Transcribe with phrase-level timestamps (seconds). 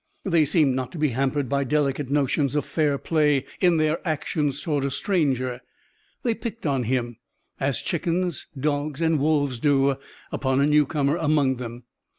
[0.23, 4.59] They seemed not to be hampered by delicate notions of fair play in their actions
[4.59, 5.61] toward a stranger.
[6.23, 7.17] They "picked on him,"
[7.59, 9.97] as chickens, dogs and wolves do
[10.31, 11.83] upon a newcomer among them.